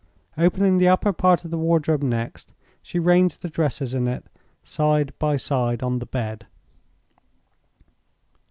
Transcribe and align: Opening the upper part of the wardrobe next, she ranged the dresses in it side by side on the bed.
Opening 0.35 0.79
the 0.79 0.87
upper 0.87 1.13
part 1.13 1.45
of 1.45 1.51
the 1.51 1.59
wardrobe 1.59 2.01
next, 2.01 2.53
she 2.81 2.97
ranged 2.97 3.43
the 3.43 3.49
dresses 3.51 3.93
in 3.93 4.07
it 4.07 4.25
side 4.63 5.13
by 5.19 5.35
side 5.35 5.83
on 5.83 5.99
the 5.99 6.07
bed. 6.07 6.47